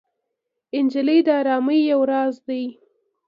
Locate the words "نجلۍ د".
0.85-1.29